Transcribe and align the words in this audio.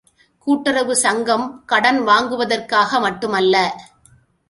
கூட்டுறவு 0.47 0.95
சங்கம் 0.95 1.45
கடன் 1.65 2.01
வாங்குவதற்காக 2.03 2.99
மட்டும் 2.99 3.31
அல்ல. 3.31 3.55